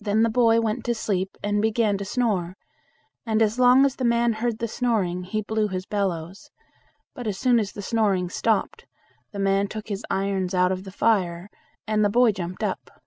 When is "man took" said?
9.38-9.88